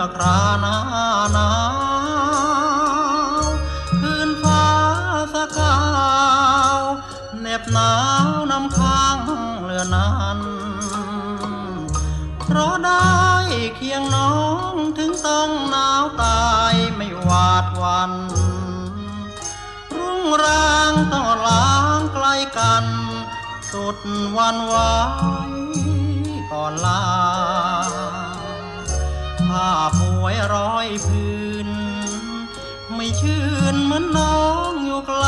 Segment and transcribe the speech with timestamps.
[0.00, 0.76] มื่อคราหนา
[1.32, 1.50] หนา
[3.40, 3.44] ว
[4.00, 4.64] คืนฟ้า
[5.34, 5.78] สกา
[6.76, 6.78] ว
[7.40, 7.92] เหน็บหนา
[8.26, 9.18] ว น้ำค้าง
[9.62, 10.38] เลือนั้น
[12.40, 13.08] เพราะได้
[13.76, 14.36] เคียงน้อ
[14.72, 18.12] งถึงต้องหนาวตายไม่หวาดวัน
[19.96, 22.26] รุ่งรางต้องล้างไกล
[22.58, 22.84] กัน
[23.70, 23.98] สุด
[24.36, 24.92] วันไว้
[26.50, 27.17] ก่อนลา
[30.22, 31.68] วยร้อยพื้น
[32.94, 35.26] ไม่ชื่นเหมือนน้องอยู่ไกล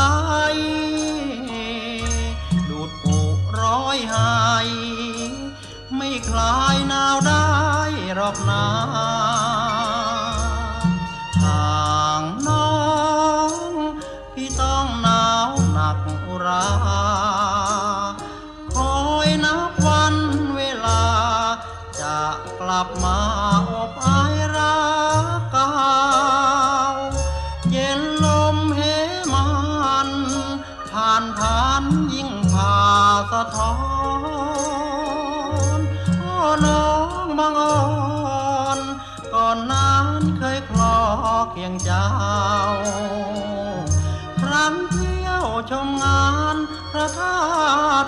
[2.68, 3.18] ดูดปุ
[3.60, 4.34] ร้อยหา
[4.66, 4.68] ย
[5.96, 7.48] ไม่คลายหนาวได้
[8.18, 8.64] รอบนา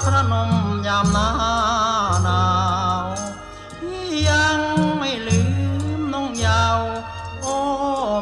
[0.04, 0.50] พระนม
[0.86, 1.28] ยามหนา
[2.25, 2.44] หนา
[3.03, 3.04] ว
[3.80, 4.58] พี่ยัง
[4.98, 5.41] ไม่ลื
[5.98, 6.78] มน้องยาว
[7.41, 7.56] โอ้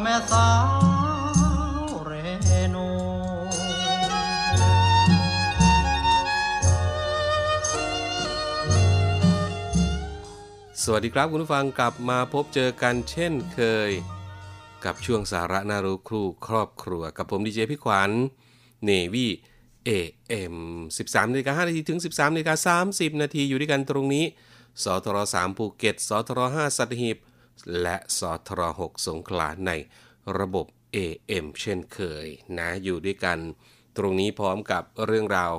[0.01, 2.11] แม่สาวเร
[2.75, 2.89] นู
[10.83, 13.59] สวัสดีครับคุณผู้ฟังกลับมาพบเจอกันเช่นเค
[13.89, 13.91] ย
[14.85, 18.11] กับช่วงสาระน่ารู้ครูครอบครัว กับผมดีเจพี่ขวัญ
[18.85, 19.31] เนวี่
[19.87, 20.55] AM
[20.95, 24.25] 13นาฬิกา5นาทีถึง 13นาฬิกา30 นาทีอยู่ด้วยกันตรงนี้
[24.83, 27.17] สทร3ภูเก็ต สทร5สัตหีบ
[27.81, 29.71] และสทร6สงขลาใน
[30.37, 30.65] ระบบ
[30.95, 32.27] AM เช่นเคย
[32.57, 33.37] นะอยู่ด้วยกัน
[33.97, 35.51] ตรงนี้พร้อมกับเรื่องราว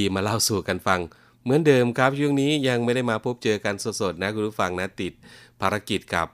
[0.00, 1.00] ดีๆ มาเล่าสู่กันฟัง
[1.42, 5.12] เหมือนเดิมครับช่วงนี้ยังไม่ได้มาพบเจอกันสดๆนะคุณผู้ฟังนะติด
[5.60, 6.28] ภารกิจกับ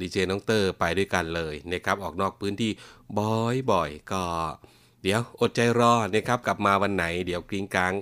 [0.00, 2.70] ดีเจน้องเตอร์ไปด้วยกันเลยนะครับออกนอกพื้นที่
[3.18, 4.22] บ่อยๆก็
[5.02, 7.92] เดี๋ยวอดใจรอนะครับกลับมาวันไหน เดี๋ยวกริ้งกลาง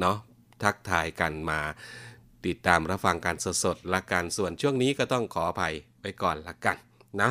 [0.00, 0.16] เนาะ
[0.62, 1.60] ทักทายกันมา
[2.46, 6.76] ติดตามรับฟังการสดๆละกันส่วนช่วงนี้ก็ต้องขออภัยไปก่อนละกัน
[7.22, 7.30] นะ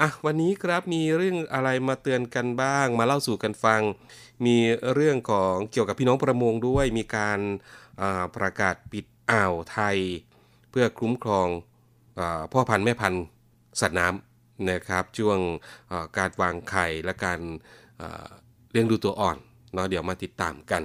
[0.00, 3.82] อะวันนี้ครับมีเรื่องอะไรมาเตือนกันบ้าง มาเล่าสู่กันฟัง
[4.46, 4.56] มี
[4.94, 7.40] เรื่องของเกี่ยวกับพี่น้องประมงด้วยมีการ
[8.36, 9.98] ประกาศปิดอ่าวไทย
[10.70, 11.48] เพื่อคุ้มครอง
[12.18, 12.20] อ
[12.52, 13.24] พ่อพันธุ์แม่พันธุ์
[13.80, 15.38] สัตว์น้ำนะครับช่วง
[16.18, 17.40] การวางไข่และการ
[18.72, 19.36] เลี้ยงดูตัวอ่อน
[19.72, 20.82] เนาะเดี๋ยวมาติดตามกัน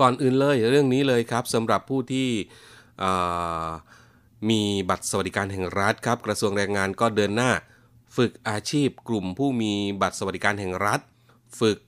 [0.00, 2.28] ก่อนอื่นเลยเรื่องนี้เลยครับสำหรับผู้ที่
[4.50, 4.60] มี
[4.90, 7.50] บัตรสวัสดิการแห่งรัฐครับ กระทรวงแรงงานก็เดินหน้า
[8.16, 9.72] ฝึกอาชีพกลุ่มผู้มี
[10.02, 11.00] บัตรสวัสดิการแห่งรัฐ
[11.60, 11.78] ฝึก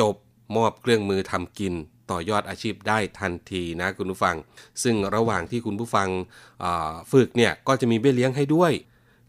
[0.00, 0.14] จบ
[0.56, 1.74] มอบเครื่องมือทำกิน
[2.10, 4.36] ต่อยอดอาชีพได้ทันทีนะคุณผู้ฟัง
[4.82, 6.08] ซึ่งระหว่างที่คุณผู้ฟัง
[7.12, 8.72] ฝึกเนี่ยก็จะมีเบี้ยเลี้ยงให้ด้วย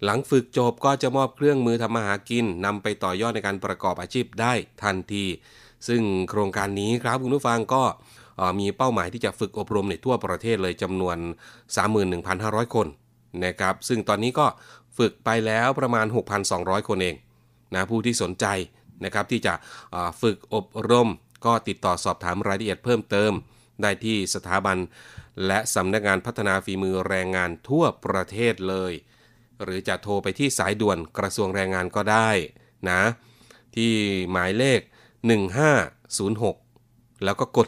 [0.04, 4.54] หลังฝึกจบก็จะมอบเครื่องมือทำมาหากินนำไปต่อยอดในการประกอบอาชีพได้
[4.84, 5.26] ทันที
[5.88, 7.84] ซึ่งโครงการนี้ครับคุณผู้ฟังก็
[8.60, 11.18] มีเป้าหมายที่จะฝึกอบรมในทั่วประเทศเลยจำนวน
[11.96, 12.88] 31,500 คน
[13.46, 14.48] นะครับ ซึ่งตอนนี้ก็
[14.98, 16.06] ฝึกไปแล้วประมาณ
[16.48, 17.16] 6,200 คนเอง
[17.74, 18.46] นะผู้ที่สนใจ
[19.06, 19.54] นะครับที่จะ
[20.22, 21.10] ฝึกอบรม
[21.46, 23.32] ก็ติดต่อสอบถามรายละเอียดเพิ่มเติม
[23.82, 24.78] ได้ที่สถาบัน
[25.48, 28.94] และสำนักงานพัฒนาฝีมือแรงงานทั่วประเทศเลย
[29.64, 32.30] หรือจะโทรไปที่สายด่วนกระทรวงแรงงานก็ได้
[32.90, 33.02] นะ
[33.76, 33.92] ที่
[34.32, 34.82] หมายเลข
[36.42, 37.68] 1506 แล้วก็กด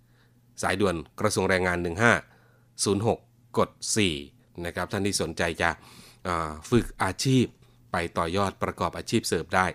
[0.00, 1.78] 4 สายด่วนกระทรวงแรงงาน
[2.68, 3.70] 1506 กด
[4.16, 5.70] 4 นะครับ ท่านที่สนใจจะ
[6.70, 7.44] ฝึกอาชีพ
[7.92, 9.66] ไปต่อยอดประกอบอาชีพเสริมได้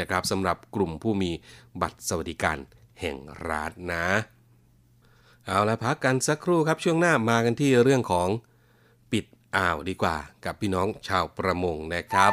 [0.00, 1.30] นะครับสำหรับกลุ่มผู้มี
[1.80, 2.58] บัตรสวัสดิการ
[3.00, 3.16] แห่ง
[3.48, 4.06] รัฐนะ
[5.46, 8.28] เอาละพักกันสักครู่ครับช่วงหน้ามากันที่เรื่องของ
[9.56, 12.32] อ่าวดีกว่ากับพี่น้องชาวประมงนะครับ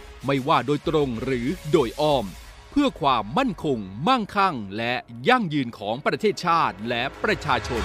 [0.25, 2.25] ไม่ว่าโดยตรงหรือโดยอ้อม
[2.71, 4.93] เพื่อความมั่นคง มั่งคั่ง และ
[5.29, 7.83] ยั่งยืนของประเทศชาติและประชาชน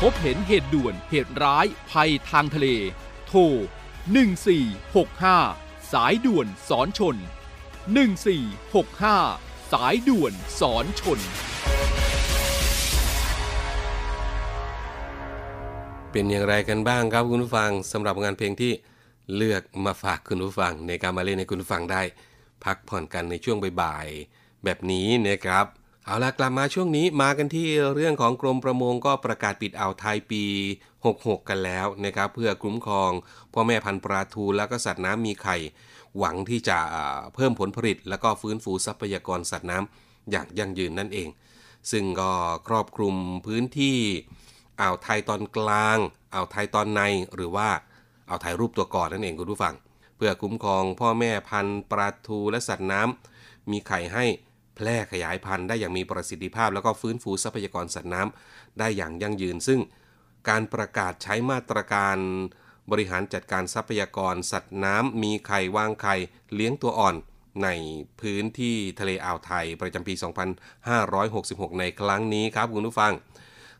[0.00, 2.68] พบเห็นเหตุด่วนเหตุร้ายภัยทางทะเล
[3.26, 3.40] โทร
[4.28, 7.16] 1465 สายด่วนสอนชน
[8.04, 11.18] 1465 สายด่วนสอนชน
[16.12, 18.72] เป็นอย่างไรกันบ้างครับคุณผู้ฟังสำหรับงานเพลงที่
[19.36, 22.02] เลือกมาฝากคุณผู้ฟังในการมาเล่นให้คุณผู้ฟังได้
[22.64, 25.64] พักผ่อนกันในช่วงบ่ายๆแบบนี้นะครับ
[26.04, 30.44] เอาล่ะกลับมาช่วงนี้มากันที่เรื่องของกรมประมงก็ประกาศปิดอ่าวไทยปี
[30.92, 33.10] 66 กันแล้วนะครับ เพื่อคุ้มครอง
[33.54, 35.56] พ่อแม่พันธุ์ปลาทูแล้วก็สัตว์น้ำมีไข่
[36.18, 36.78] หวังที่จะ
[37.34, 41.28] เพิ่มผลผลิต แล้วก็ฟื้นฟูทรัพยากรสัตว์น้ำอย่างยั่งยืนนั่นเอง
[41.90, 42.32] ซึ่งก็
[42.68, 43.14] ครอบคลุม
[43.46, 43.98] พื้นที่
[44.80, 45.98] อ่าวไทยตอนกลาง
[46.34, 47.00] อ่าวไทยตอนใน
[47.34, 47.68] หรือว่า
[48.30, 49.74] เอาวไทยรูปตัวก่อนนั่นเองคุณผู้ฟัง
[50.16, 54.24] เพื่อคุ้มครองพ่อแม่พันธุ์ปลาทูและสัตว์น้ำมีไข่ให้
[54.76, 59.80] แพร่ขยายพันธุ์ได้อย่างมีประสิทธิภาพ แล้วก็ฟื้นฟูทรัพยากรสัตว์น้ำได้อย่างยั่งยืน ซึ่ง
[60.48, 62.16] การประกาศใช้มาตรการ
[62.90, 66.16] บริหารจัดการทรัพยากรสัตว์น้ำมีไข่วางไข่
[66.54, 67.16] เลี้ยงตัวอ่อน
[67.64, 67.68] ใน
[68.20, 70.14] พื้นที่ทะเลอ่าวไทยประจำปี
[70.96, 73.12] 2566 ในครั้งนี้ครับคุณผู้ฟัง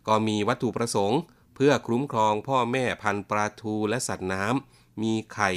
[0.08, 1.20] ก็มีวัตถุประสงค์
[1.62, 5.50] พื่อคุ้มครองพ่อแม่พันธุ์ปลาทูและสัตว์น้ำมีไข่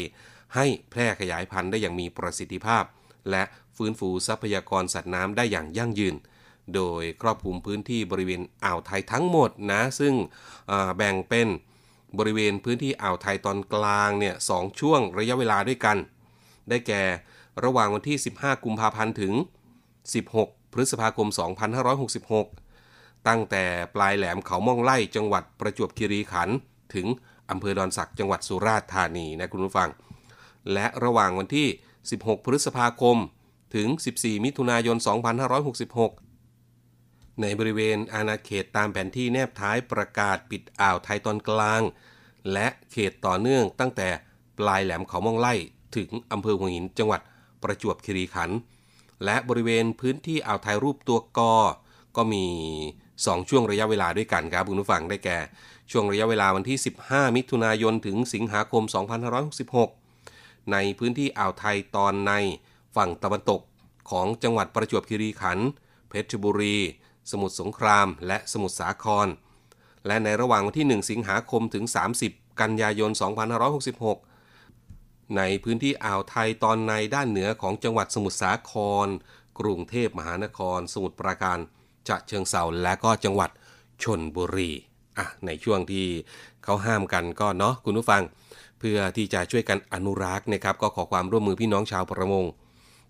[0.56, 2.84] ให้แพร่ขยายพันธุ์ได้อย่างมีประสิทธิภาพ
[3.32, 3.44] และ
[3.76, 6.16] ฟื้นฟูทรัพยากรสัตว์น้ำได้อย่างยั่งยืน
[6.76, 10.14] โดยครอบคลุมพื้นที่บริเวณอ่าวไทยทั้งหมดนะ ซึ่ง
[10.98, 11.48] แบ่งเป็น
[12.18, 15.98] บริเวณพื้นที่อ่าวไทยตอนกลางเนี่ยสองช่วงระยะเวลาด้วยกัน
[16.70, 17.04] ได้แก่
[17.64, 19.34] ระหว่างวันที่ 15 กุมภาพันธ์ถึง
[20.24, 21.28] 16 พฤษภาคม
[21.94, 22.63] 2566
[23.28, 23.64] ตั้งแต่
[23.96, 26.56] ปลายแหลมเขาม่องไล่จังหวัดประจวบคีรีขันธ์
[26.94, 27.08] ถึง
[27.50, 29.90] อำเภอดอนสักจังหวัดสุราษฎร์ธานีนะคุณผู้ฟัง
[30.74, 31.68] และระหว่างวันที่
[32.08, 33.18] 16 พฤษภาคม
[33.76, 33.88] ถึง
[34.18, 34.98] 14 มิถุนายน
[36.60, 41.82] 2566 ในบริเวณอาณาเขตตามแผนที่แนบท้ายประกาศปิดอ่าวไทยตอนกลาง
[42.54, 44.10] และเขตต่อเนื่องตั้งแต่
[44.58, 45.54] ปลายแหลมเขาม่องไล่
[45.96, 47.22] ถึงอำเภอหัวหินจังหวัด
[47.64, 48.58] ประจวบคีรีขันธ์
[49.26, 51.56] และบริเวณพื้นที่อ่าวไทยรูปตัวกอ
[52.18, 52.46] ก็มี
[52.96, 55.40] 2 ช่วงระยะเวลาด้วยกันครับคุณผู้ฟังได้แก่
[55.92, 56.78] ช่วงระยะเวลาวันที่
[57.08, 58.84] 15 มิถุนายนถึงสิงหาคม
[59.98, 62.34] 2566 ในพื้นที่อ่าวไทยตอนใน
[62.96, 63.62] ฝั่งตะวันตก
[64.10, 65.68] ของจังหวัดประจวบคีรีขันธ์
[66.10, 66.78] เพชรบุรี
[67.32, 69.28] สมุทรสงคราม และสมุทรสาคร
[70.08, 71.84] และในระหว่างวันที่ 1 สิงหาคมถึง
[72.24, 73.12] 30 กันยายน
[74.44, 78.74] 2566 ในพื้นที่อ่าวไทยตอนในด้านเหนือของจังหวัดสมุทรสาค
[79.06, 79.08] ร
[79.60, 81.60] กรุงเทพมหานคร สมุทรปราการ
[82.10, 83.50] จะเชิงเซาและก็จังหวัด
[84.04, 84.72] ชนบุรี
[85.18, 86.06] อะในช่วงที่
[86.64, 88.22] เขาห้ามกันก็เนาะคุณผู้ฟัง
[88.80, 92.46] เพื่อที่จะช่วยกันอนุรักษ์นะครับก็ขอความร่วมมือพี่น้องชาวประมง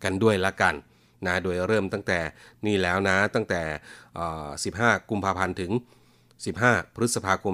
[0.04, 0.76] กันด้วยละกัน
[1.26, 2.20] นะโดยเริ่มตั้งแต่
[2.66, 3.62] นี่แล้วนะตั้งแต่
[4.94, 5.72] 15 กุมภาพันธ์ถึง
[6.34, 7.54] 15 พฤษภาคม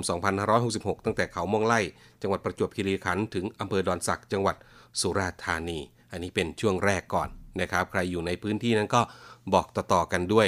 [0.54, 1.80] 2566 ตั้งแต่เขาม่องไล่
[2.22, 4.56] จังหวัดประจวบคีรีขันธ์ถึงอำเภอดอนสักจังหวัด
[5.02, 5.80] สุราษฎร์ธานี
[6.12, 7.30] อันนี้เป็นช่วงแรกก่อน
[7.62, 9.02] นะครับ ใครอยู่ในพื้นที่นั้นก็
[9.54, 10.48] บอกต่อๆกันด้วย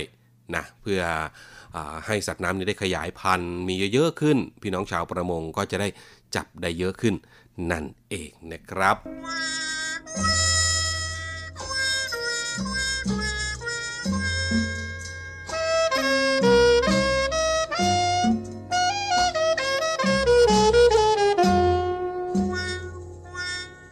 [0.56, 1.02] นะเพื่อ
[1.76, 5.88] อให้สัตว์น้ำนี้ได้ขยายพันธุ์มีเยอะๆขึ้น พี่น้องชาวประมงก็จะได้
[6.36, 7.16] จับได้เยอะขึ้น
[7.72, 8.98] นั่นเองนะครับ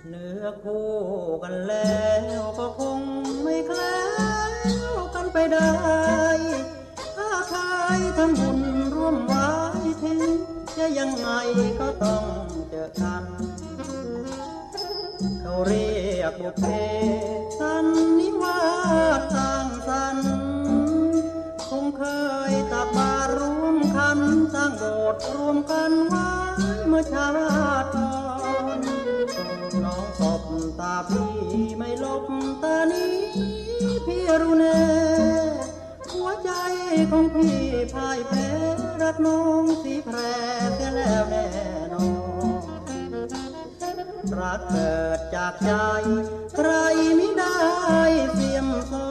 [0.09, 0.89] เนื้อคู่
[1.43, 2.03] กันแล้
[2.39, 2.99] วก็คง
[3.43, 3.99] ไม่แคล้
[4.91, 6.08] วกันไปได้
[8.21, 8.59] ทำบุญ
[8.95, 9.49] ร่วมไว้
[10.01, 10.19] ถึง
[10.77, 11.27] จะยังไง
[11.79, 12.25] ก็ต้อง
[12.69, 13.23] เจอกัน
[15.41, 16.65] เขาเรียกบุพเพ
[17.59, 17.87] สัน
[18.19, 18.61] นิวา
[19.19, 20.31] สสร้างสรรค์
[21.69, 22.03] คงเค
[22.51, 24.19] ยตักบาตรร่วมกัน
[24.53, 26.29] สร้างโบสถ์รวมกันไว้
[26.87, 27.29] เมื่อชา
[27.83, 28.13] ติก่อ
[28.77, 28.79] น
[29.83, 30.43] น้องตบ
[30.79, 31.31] ตาพี่
[31.77, 32.23] ไม่ลบ
[32.63, 33.17] ตานี้
[34.05, 34.79] พี่รู้แน่
[36.11, 36.51] หัวใจ
[37.11, 38.47] ของพี่ พ่ายแพ้
[39.01, 40.17] รักน้องสีแพร
[40.75, 41.47] เสียแล้วแน่
[41.93, 42.61] นอน
[44.39, 45.71] รักเกิดจากใจ
[46.55, 46.69] ใคร
[47.15, 47.59] ไม่ได้
[48.33, 49.08] เสียมสอ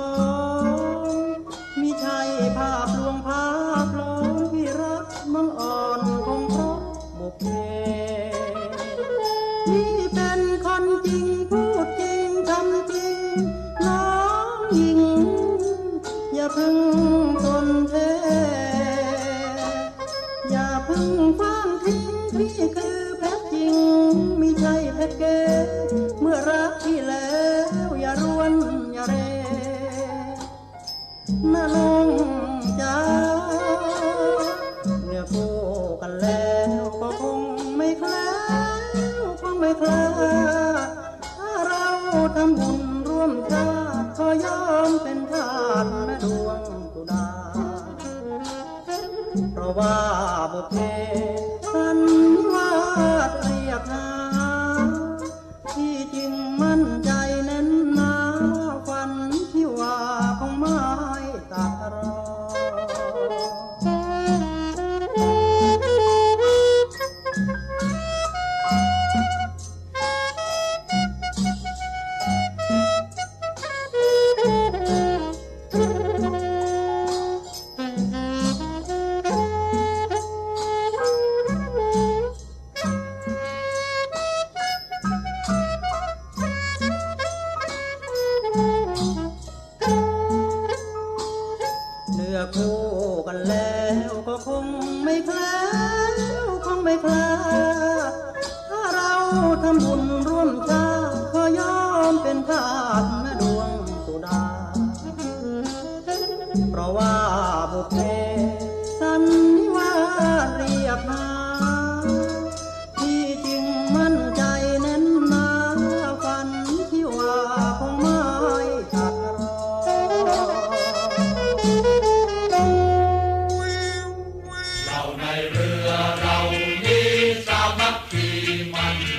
[22.38, 23.72] พี่คือแพ้จริง
[24.38, 25.22] ไม่ใช่แพ้เก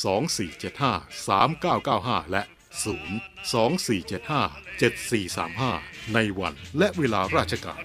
[0.05, 2.43] 2475 3995 และ
[2.85, 2.87] 0
[3.53, 7.83] 2475 7435 ในวันและเวลาราชการ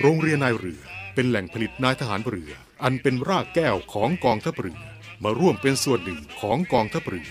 [0.00, 0.82] โรงเรียนนายเรือ
[1.14, 4.78] เป็นแหล่งผลิตนายทหารเรือ อันเป็นรากแก้วของกองทัพเรือ
[5.24, 7.28] มาร่วมเป็นส่วนหนึ่งของกองทัพเรือ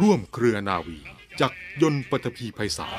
[0.00, 0.98] ร่วมเครือนาวี
[1.40, 2.94] จักรยนต์ปฐพีไพศาล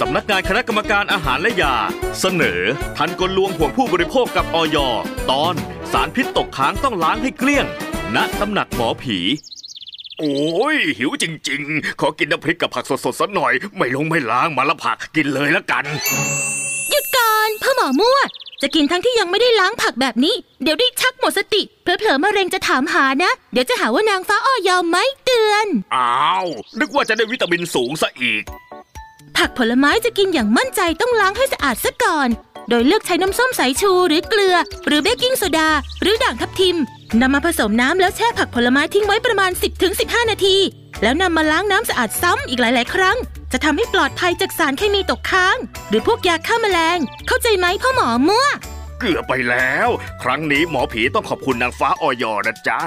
[0.00, 1.74] สำนักงานคณะกรรมการอาหารและยา
[2.20, 2.60] เสนอ
[2.96, 4.76] ทันกลลวงห่วงผู้บริโภคกับออย
[5.30, 5.54] ตอน
[5.92, 7.66] สารพิษตกค้างต้องล้างให้เกลี้ยง
[8.14, 9.18] ณตำหนักหมอผี
[10.20, 15.84] โอ้ยหิวจริง ๆ ขอกินน้ำพริกกับผักสดๆสักหน่อย ไม่ลงไม่ล้างมาละผักกินเลยละกัน
[16.90, 18.18] หยุดก่อนพ่อหมอมั่ว
[18.62, 26.46] จะกินทั้งที่ยังไม่ได้ล้างผักแบบนี้ เดี๋ยวได้ชักหมดสติเผลอๆมะเร็งจะถามหานะ เดี๋ยวจะหาว่านางฟ้าอ้อยอมไม่เตือน อ้าว
[26.80, 28.42] นึกว่าจะได้วิตามินสูงซะอีก
[29.36, 32.28] ผักผลไม้จะกินอย่างมั่นใจต้องล้างให้สะอาดซะก่อน
[32.68, 35.68] โดยเลือกใช้น้ำส้มสายชูหรือเกลือ หรือเบกกิ้งโซดา
[36.02, 36.76] หรือด่างทับทิม
[37.20, 39.50] นำมาผสมน้ำแล้วแช่ผักผลไม้ทิ้งไว้ประมาณ
[39.90, 40.56] 10-15 นาที
[41.02, 43.16] แล้วนำมาล้างน้ำสะอาดซ้ำอีกหลาย ๆ ครั้ง
[43.52, 45.56] จะทำให้ปลอดภัยจากสารเคมีตกค้าง
[45.88, 48.46] หรือพวกยาฆ่าแมลง เข้าใจไหมพ่อหมอมั่ว
[49.00, 49.88] เกือบไปแล้ว
[50.22, 52.78] ครั้งนี้หมอผีต้องขอบคุณนางฟ้าออยนะจ๊ะ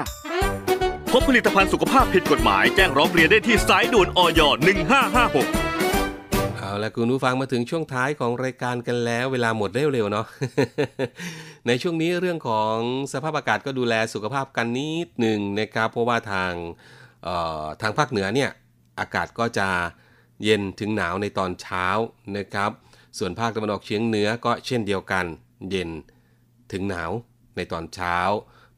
[1.12, 5.67] พบผลิตภัณฑ์สุขภาพผิดกฎหมายแจ้งร้องเรียนได้ที่สายด่วนออย1556เอา
[6.82, 10.26] ละคุณผู้ฟังมาถึงช่วงท้ายของรายการกันแล้ว เวลาหมดเร็วๆเนาะ
[11.66, 12.76] ในช่วงนี้เรื่องของ
[13.12, 16.52] สภาพอากาศก็ดูแลสุขภาพกันนิดหนึ่งนะครับเพราะว่าทาง
[17.82, 18.50] ทางภาคเหนือเนี่ย
[19.00, 19.68] อากาศก็จะ
[20.44, 21.86] เย็นถึงหนาวในตอนเช้า
[22.36, 22.70] นะครับ
[23.18, 25.24] ส่วนภาคตะวันออกเฉียงเหนือก็เช่นเดียวกัน
[25.70, 25.90] เย็น
[26.72, 27.10] ถึงหนาว
[27.56, 28.18] ในตอนเช้า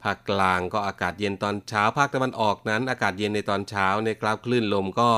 [0.02, 5.10] ภาคกลางก็อากาศเย็นตอนเช้า ภาคตะวันออกนั้น อากาศเย็นในตอนเช้าในะครับคลื่นลมก็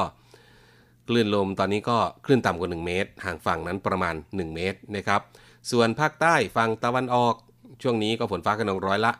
[1.08, 5.20] คลื่นลมตอนนี้ก็คลื่นต่ำกว่า 1 เมตร ห่างฝั่งนั้นประมาณ 1 เมตรนะครับ
[5.70, 7.34] ส่วนภาคใต้ฝั่งตะวันออก
[7.82, 9.12] ช่วงนี้ก็ฝนฟ้าขนองร้อยละ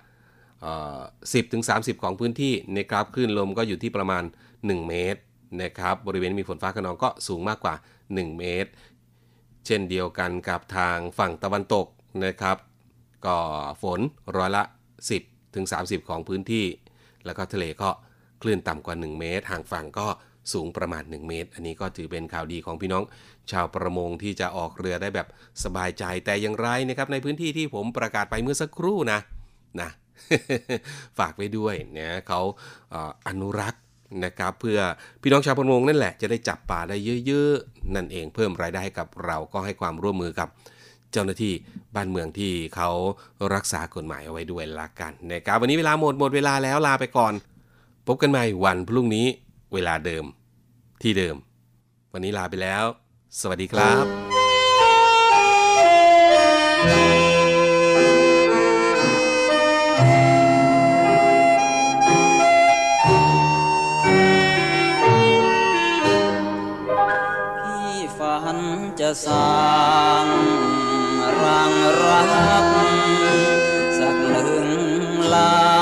[0.61, 4.23] เอ่อ10ถึง30 ของพื้นที่นะครับคลื่นลมก็อยู่ที่ประมาณ
[4.57, 5.21] 1 เมตร
[5.62, 7.75] นะครับบริเวณมีฝนฟ้าขนองก็สูงมากกว่า
[8.07, 8.71] 1 เมตร
[9.66, 11.87] เช่นเดียวกันกับทางฝั่งตะวันตก
[12.25, 12.57] นะครับ
[13.27, 13.37] ก็
[13.83, 14.01] ฝน
[14.37, 14.62] ร้อยละ
[15.09, 16.66] 10ถึง30 ของพื้นที่
[17.25, 17.90] แล้วก็ทะเลก็
[18.42, 20.07] คลื่นต่ำกว่า 1 เมตร ห่างฝั่งก็
[20.52, 23.05] สูงประมาณ 1 เมตร อันนี้ก็ถือเป็นข่าวดีของพี่น้อง
[23.50, 25.28] ชาวประมงที่จะออกเรือได้แบบ
[25.64, 29.18] สบายใจแต่อย่างไรนะครับในพื้นที่ที่ผมประกาศไปเมื่อสักครู่นะ
[29.81, 29.90] นะ
[31.18, 32.40] ฝากไว้ด้วยเนี่ยเขา
[32.94, 33.83] อออนุรักษ์
[34.24, 34.78] นะครับเพื่อ
[35.22, 40.48] พี่น้องชาวประมงนั่นแหละจะได้จับปลาได้เยอะๆ นั่นเองเพิ่มรายได้ให้กับเราก็ให้ความร่วมมือกับ
[41.12, 41.55] เจ้าหน้าที่
[41.94, 42.90] บ้านเมืองที่เขา
[43.55, 47.33] รักษากฎหมายเอาไว้ด้วยละกันนะครับวันนี้เวลาหมดหมดเวลาแล้วลาไปก่อน
[48.07, 49.26] พบกันใหม่วันพรุ่งนี้
[49.72, 50.24] เวลาเดิม
[51.02, 51.37] ที่เดิม
[52.12, 52.85] วันนี้ลาไปแล้ว
[53.40, 54.04] สวัสดีครับ
[67.64, 68.58] พี่ฝัน
[69.00, 69.56] จะสร้า
[70.24, 70.26] ง
[71.42, 71.72] รัง
[72.04, 72.22] รั
[72.64, 72.66] ก
[73.98, 74.68] สักหนึ่ง
[75.35, 75.82] ลัง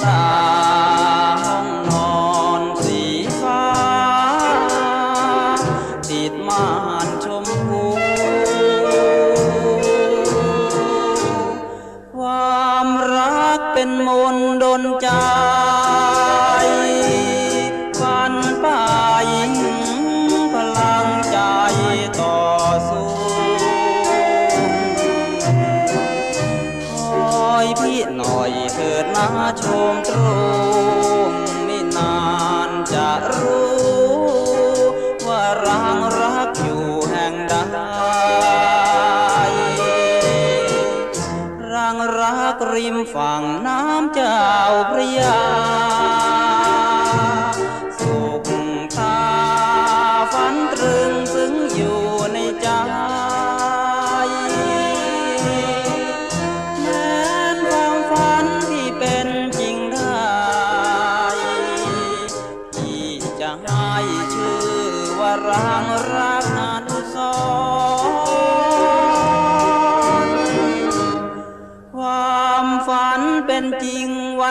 [0.00, 0.61] ม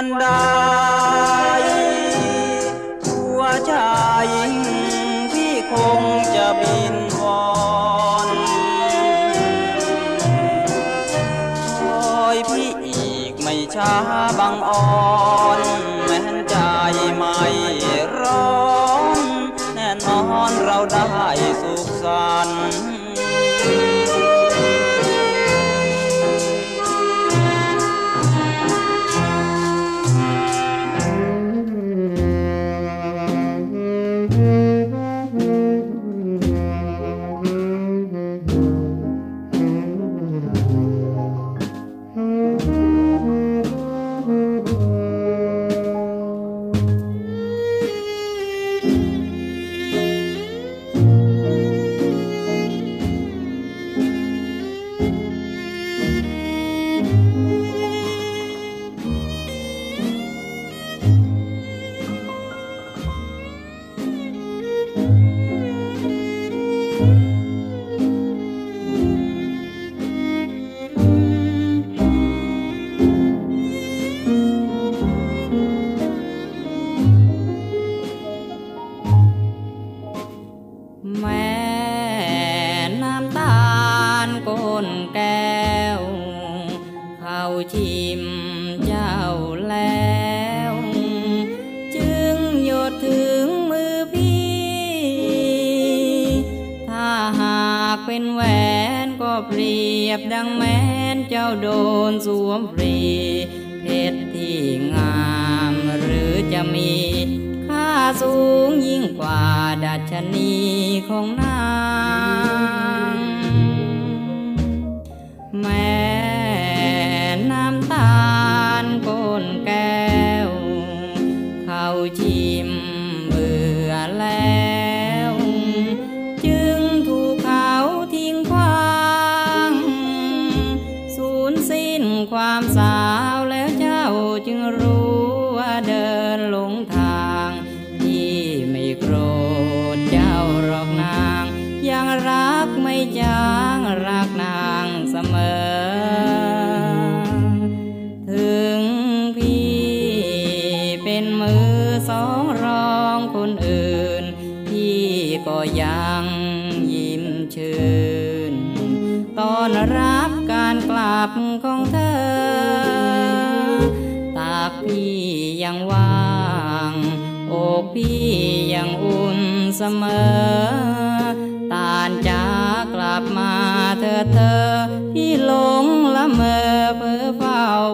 [0.02, 1.11] ริ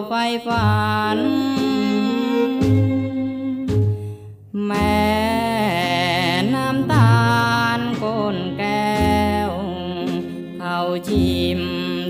[0.06, 0.12] ไฟ
[0.46, 0.76] ฝั
[1.16, 1.18] น
[4.66, 5.08] แม่
[6.54, 7.18] น้ำตา
[7.78, 8.98] ลก้นแก้
[9.48, 9.50] ว
[10.58, 11.62] เขาชิม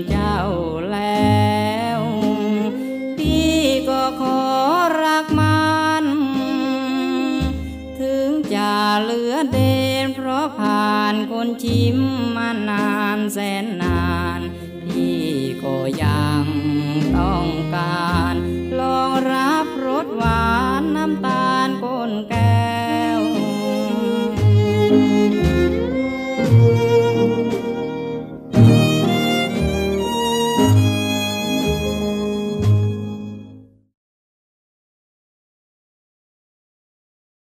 [0.09, 0.39] เจ้า
[0.91, 2.01] แล้ว
[3.17, 3.55] พี่
[3.89, 4.41] ก็ขอ
[5.03, 5.69] รักมั
[6.03, 6.05] น
[7.99, 9.57] ถึงจะเหลือเด
[10.03, 11.97] นเพราะผ่านคนชิม
[12.35, 13.88] มานานแสนนาน